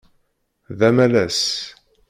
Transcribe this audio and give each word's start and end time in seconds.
D 0.77 0.81
amalas. 0.89 1.39